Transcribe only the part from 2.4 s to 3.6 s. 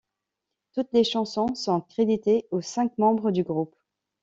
aux cinq membres du